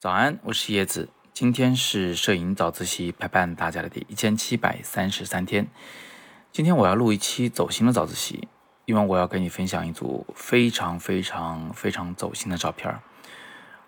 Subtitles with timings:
[0.00, 1.08] 早安，我是叶子。
[1.32, 5.66] 今天是摄影早自习陪伴大家的第一千七百三十三天。
[6.52, 8.46] 今天我要录一期走心的早自习，
[8.84, 12.96] 因为我要跟你分享一组非常非常非常走心的照片。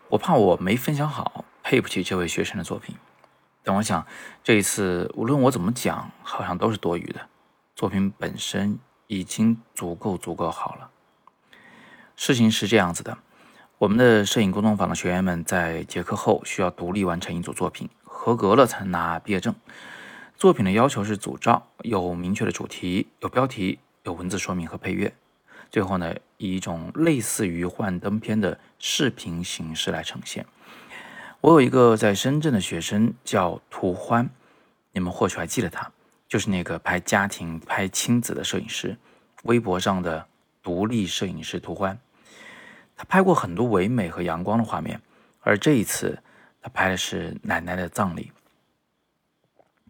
[0.09, 2.97] 我怕我没分享好，配不起这位学生的作品。
[3.63, 4.05] 但我想
[4.43, 7.29] 这一次无论我怎么讲，好像都是多余的。
[7.77, 10.91] 作品本身已经足够足够好了。
[12.17, 13.19] 事情是这样子的。
[13.81, 19.55] 我们的摄影工作坊的学员们在结课后需要独立完成一组作品，合格了才拿毕业证。
[20.37, 25.15] 作品的要求是组照，有明确的主题，有标题，有文字说明和配乐。
[25.71, 30.45] 最后呢，以一种类似于幻灯片的视频形式来呈现。
[31.41, 34.29] 我有一个在深圳的学生叫涂欢，
[34.93, 35.91] 你们或许还记得他，
[36.29, 38.99] 就是那个拍家庭、拍亲子的摄影师，
[39.45, 40.27] 微博上的
[40.63, 41.99] 独立摄影师涂欢。
[43.01, 45.01] 他拍过很多唯美和阳光的画面，
[45.41, 46.23] 而这一次
[46.61, 48.31] 他拍的是奶奶的葬礼。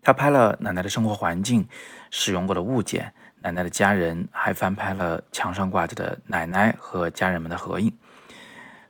[0.00, 1.66] 他拍了奶奶的生活环境、
[2.12, 7.92] 使用过的物件、奶奶的家人，还翻拍了墙上挂着的奶奶和家人们的合影。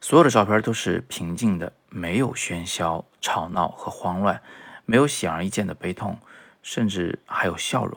[0.02, 4.38] 所有的照片都是平静的，没有喧嚣、吵闹和慌乱，
[4.84, 6.18] 没有显而易见的悲痛，
[6.62, 7.96] 甚至还有笑容。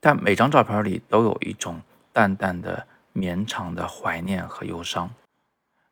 [0.00, 1.82] 但每张照片里都有一种
[2.14, 2.86] 淡淡的。
[3.14, 5.10] 绵长的怀念和忧伤，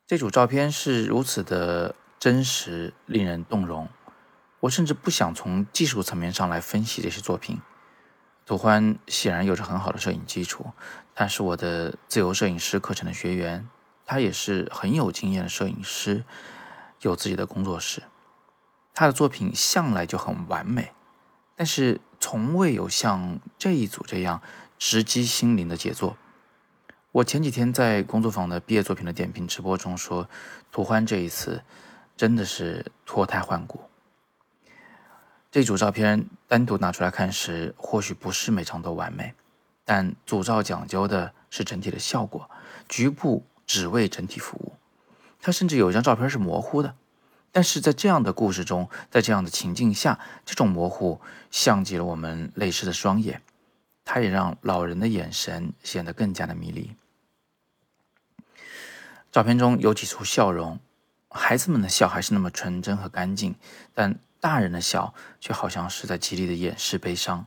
[0.07, 3.89] 这组照片是如此的真实，令人动容。
[4.61, 7.61] 我甚至不想从技术层面上来分析这些作品。
[8.45, 10.71] 涂欢显然有着很好的摄影基础，
[11.13, 13.69] 他是我的自由摄影师课程的学员，
[14.05, 16.25] 他也是很有经验的摄影师，
[17.01, 18.05] 有自己的工作室。
[18.95, 20.93] 他的作品向来就很完美，
[21.57, 24.41] 但是从未有像这一组这样
[24.79, 26.17] 直击心灵的杰作。
[27.17, 30.29] 我前几天在工作坊的毕业作品的点评直播中说，
[30.71, 31.63] 涂欢这一次
[32.15, 33.81] 真的是脱胎换骨。
[35.51, 39.33] 这组照片单独拿出来看时，或许不是每张都完美，
[39.83, 42.51] 但组照讲究的是整体的效果，
[42.87, 44.75] 局部只为整体服务。
[45.41, 46.95] 他甚至有一张照片是模糊的，
[47.51, 51.19] 但是在这样的故事中，在这样的情境下，这种模糊
[51.51, 53.41] 像极了我们泪湿的双眼，
[54.05, 56.95] 它也让老人的眼神显得更加的迷离。
[59.37, 60.81] 照片中有几处笑容，
[61.29, 63.55] 孩子们的笑还是那么纯真和干净，
[63.93, 67.47] 但大人的笑却好像是在极力的掩饰悲伤。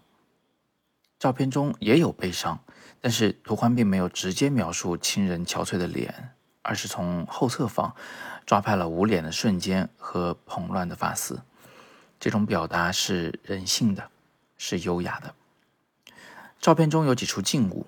[1.17, 2.59] 照片中也有悲伤，
[3.01, 7.95] 但是涂欢并没有直接描述亲人憔悴的脸，而是从后侧方
[8.45, 11.41] 抓拍了捂脸的瞬间和蓬乱的发丝。
[12.19, 14.11] 这种表达是人性的，
[14.59, 15.33] 是优雅的。
[16.61, 17.88] 照片中有几处静物，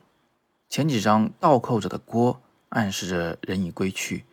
[0.67, 2.41] 前几张倒扣着的锅。
[2.71, 4.23] 暗示着人已归去，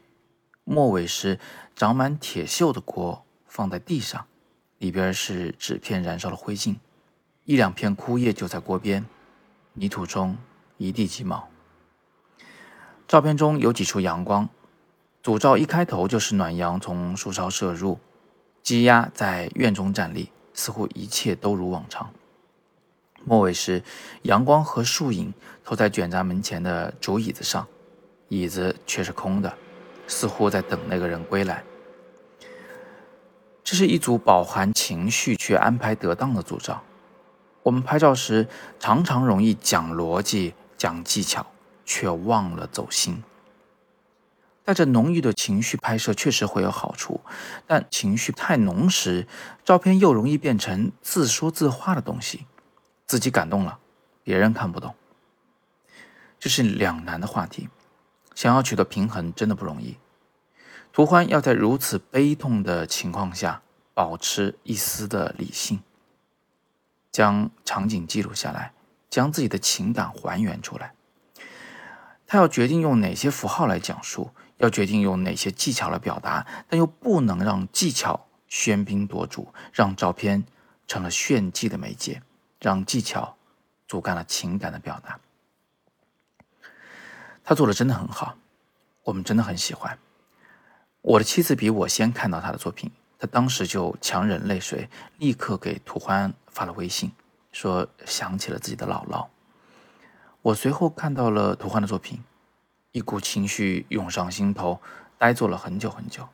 [0.62, 1.41] 末尾是
[1.75, 4.26] 长满铁锈的锅放在地上，
[4.78, 6.76] 里边是纸片燃烧的灰烬，
[7.44, 9.04] 一两片枯叶就在锅边，
[9.72, 10.38] 泥土中
[10.76, 11.49] 一地鸡毛。
[13.09, 14.49] 照片中有几处阳光，
[15.20, 17.99] 组照一开头就是暖阳从树梢射入，
[18.62, 22.12] 鸡鸭在院中站立，似乎一切都如往常。
[23.25, 23.82] 末尾时，
[24.22, 25.34] 阳光和树影
[25.65, 27.66] 投在卷闸门前的竹椅子上。
[28.28, 29.52] 椅子却是空的，
[30.06, 31.64] 似乎在等那个人归来。
[33.64, 36.82] 这是一组饱含情绪却安排得当的组照。
[37.62, 41.46] 我们拍照时常常容易讲逻辑、讲技巧，
[41.84, 43.22] 却忘了走心。
[44.64, 47.20] 带着浓郁的情绪拍摄确实会有好处，
[47.66, 49.26] 但情绪太浓时，
[49.64, 52.46] 照片又容易变成自说自话的东西。
[53.06, 53.78] 自己感动了，
[54.22, 54.94] 别人看不懂，
[56.38, 57.70] 这是两难的话题。
[58.38, 59.97] 想要取得平衡真的不容易。
[60.93, 63.62] 涂欢要在如此悲痛的情况下
[63.94, 65.81] 保持一丝的理性，
[67.10, 68.72] 将场景记录下来，
[69.10, 70.94] 将自己的情感还原出来。
[72.28, 80.44] 他要决定用哪些符号来讲述，要决定用哪些技巧来表达，但又不能让技巧喧宾夺主，让照片
[80.87, 82.23] 成了炫技的媒介，
[82.61, 83.37] 让技巧
[83.88, 85.19] 阻干了情感的表达。
[87.48, 88.36] 他做的真的很好，
[89.04, 89.98] 我们真的很喜欢。
[91.00, 97.10] 我的妻子比我先看到他的作品，她当时就强忍泪水，立刻给涂欢发了微信，
[97.50, 99.28] 说想起了自己的姥姥。
[100.42, 102.22] 我随后看到了涂欢的作品，
[102.92, 104.78] 一股情绪涌上心头，
[105.16, 106.28] 呆坐了很久很久，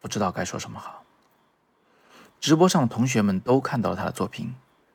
[0.00, 1.04] 不知道该说什么好。
[2.40, 4.54] 直播上的同学们都看到了他的作品，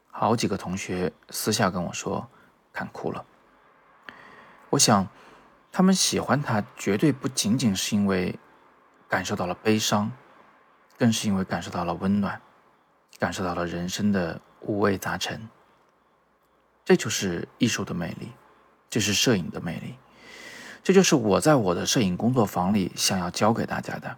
[0.09, 2.27] 好几个同学私下跟我说
[2.73, 3.23] 看哭了。
[4.71, 5.07] 我想。
[5.77, 8.39] 他们喜欢他，绝对不仅仅是因为
[9.09, 10.09] 感受到了悲伤，
[10.97, 12.41] 更是因为感受到了温暖，
[13.19, 15.49] 感受到了人生的五味杂陈。
[16.85, 18.31] 这就是艺术的魅力，
[18.89, 19.95] 这是摄影的魅力，
[20.81, 24.17] 这就是我在我的摄影工作坊里想要教给大家的。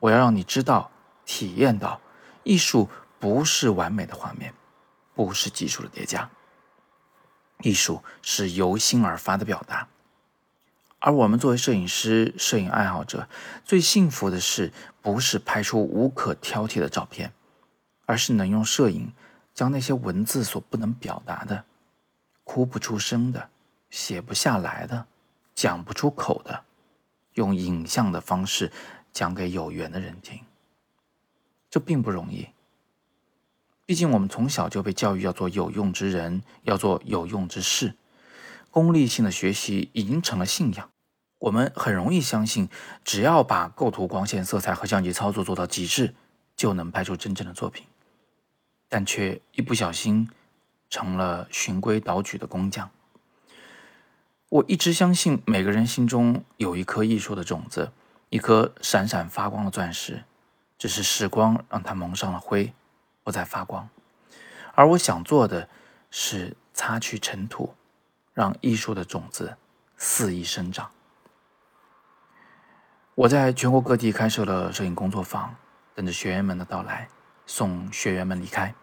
[0.00, 0.90] 我要让你知道、
[1.24, 1.98] 体验到，
[2.42, 4.52] 艺术不是完美的画面，
[5.14, 6.28] 不是技术的叠加，
[7.62, 9.88] 艺术是由心而发的表达。
[11.04, 13.28] 而我们作为摄影师、摄影爱好者，
[13.62, 14.72] 最幸福的事
[15.02, 17.30] 不是拍出无可挑剔的照片，
[18.06, 19.12] 而是能用摄影
[19.52, 21.66] 将那些文字所不能表达的、
[22.42, 23.50] 哭不出声的、
[23.90, 25.06] 写不下来的、
[25.54, 26.64] 讲不出口的，
[27.34, 28.72] 用影像的方式。
[29.12, 30.40] 讲给有缘的人听，
[31.70, 32.48] 这并不容易。
[33.86, 37.94] 毕竟我们从小就被教育要做有用之人，要做有用之事，
[38.72, 40.90] 功利性的学习已经成了信仰。
[41.38, 42.68] 我们很容易相信，
[43.04, 46.14] 只要把构图、光线、色彩和相机操作做到极致，
[46.56, 47.86] 就能拍出真正的作品，
[48.88, 50.30] 但却一不小心
[50.88, 52.90] 成了循规蹈矩的工匠。
[54.48, 57.92] 我一直相信，每个人心中有一颗艺术的种子。
[58.30, 60.24] 一颗闪闪发光的钻石，
[60.76, 62.74] 只是时光让它蒙上了灰，
[63.22, 63.88] 不再发光。
[64.74, 65.68] 而我想做的
[66.10, 67.74] 是擦去尘土，
[68.32, 69.56] 让艺术的种子
[69.96, 70.90] 肆意生长。
[73.16, 75.54] 我在全国各地开设了摄影工作坊，
[75.94, 77.08] 等着学员们的到来，
[77.46, 78.74] 送学员们离开。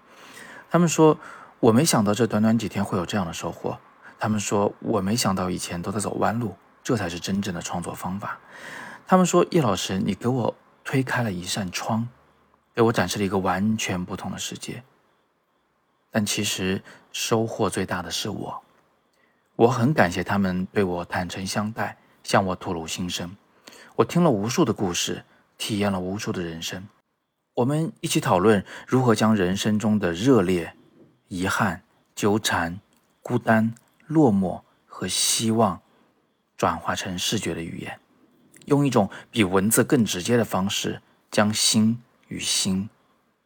[0.70, 1.20] 他们说
[1.60, 3.78] ：“我没想到这短短几天会有这样的收获。”
[4.18, 8.40] 他们说：“我没想到以前都在走弯路，这才是真正的创作方法。”
[9.06, 10.56] 他们说：“叶老师，你给我
[10.86, 12.08] 推开了一扇窗，
[12.74, 14.82] 给我展示了一个完全不同的世界。”
[16.10, 16.82] 但其实
[17.12, 18.64] 收获最大的是我。
[19.58, 23.36] 我很感谢他们对我坦诚相待，向我吐露心声。
[24.02, 25.24] 我听了无数的故事，
[25.60, 26.88] 体验了无数的人生。
[27.54, 30.76] 我们一起讨论如何将人生中的热烈、
[31.28, 31.84] 遗憾、
[32.16, 32.80] 纠缠、
[33.22, 33.76] 孤单、
[34.08, 35.82] 落寞和希望，
[36.58, 38.00] 转化成视觉的语言。
[38.66, 42.90] 用一种比文字更直接的方式，将心与心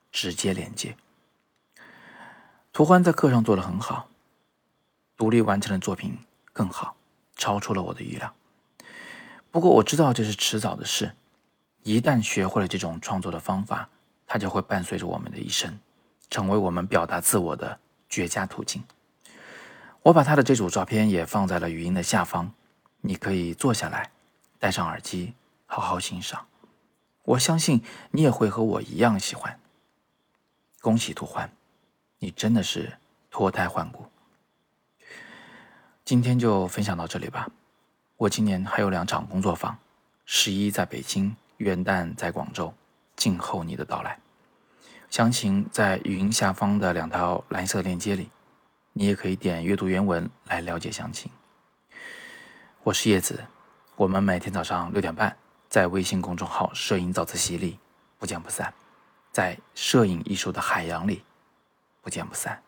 [0.09, 0.95] 直接连接。
[2.71, 4.07] 涂欢在课上做得很好，
[5.17, 6.17] 独立完成的作品
[6.53, 6.95] 更好，
[7.35, 8.33] 超出了我的预料。
[9.55, 11.15] 不过我知道这是迟早的事，
[11.83, 13.87] 一旦学会了这种创作的方法，
[14.27, 15.79] 它就会伴随着我们的一生，
[16.29, 17.79] 成为我们表达自我的
[18.09, 18.83] 绝佳途径。
[20.01, 22.51] 我把他的这组照片也放在了语音的下方，
[22.99, 24.11] 你可以坐下来。
[24.59, 25.33] 戴上耳机，
[25.65, 26.45] 好好欣赏。
[27.23, 27.81] 我相信
[28.11, 29.57] 你也会和我一样喜欢。
[30.81, 31.49] 恭喜涂欢，
[32.19, 32.97] 你真的是
[33.31, 34.07] 脱胎换骨。
[36.03, 37.49] 今天就分享到这里吧。
[38.25, 39.77] 我今年还有两场工作坊，
[40.25, 42.73] 十一在北京，元旦在广州，
[43.15, 44.19] 静候你的到来。
[45.11, 48.31] 详情在语音下方的两条蓝色链接里，
[48.93, 51.31] 你也可以点阅读原文来了解详情。
[52.81, 53.45] 我是叶子。
[53.95, 55.37] 我们每天早上六点半，
[55.69, 57.77] 在微信公众号“摄影早自习”里
[58.17, 58.73] 不见不散，
[59.31, 61.23] 在摄影艺术的海洋里
[62.01, 62.64] 不见不散。